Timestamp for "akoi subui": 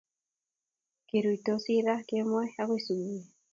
2.61-3.21